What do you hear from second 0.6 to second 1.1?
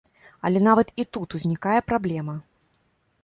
нават і